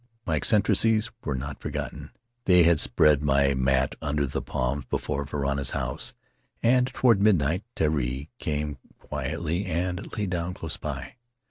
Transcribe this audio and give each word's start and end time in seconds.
My 0.25 0.35
eccentricities 0.37 1.11
were 1.23 1.35
not 1.35 1.59
forgotten; 1.59 2.09
they 2.45 2.63
had 2.63 2.79
spread 2.79 3.21
my 3.21 3.53
mat 3.53 3.93
under 4.01 4.25
the 4.25 4.41
palms 4.41 4.85
before 4.85 5.25
Varana's 5.27 5.69
house, 5.77 6.15
and 6.63 6.87
toward 6.87 7.21
midnight 7.21 7.63
Terii 7.75 8.29
came 8.39 8.79
quietly 8.97 9.67
and 9.67 10.11
lay 10.17 10.25
down 10.25 10.55
close 10.55 10.77
by. 10.77 11.17